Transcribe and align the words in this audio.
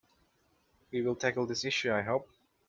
We 0.91 1.03
will 1.03 1.15
tackle 1.15 1.45
this 1.45 1.63
issue, 1.63 1.93
I 1.93 2.01
hope. 2.01 2.27